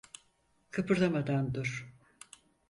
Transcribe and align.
Kıpırdamadan 0.71 1.53
dur. 1.53 1.91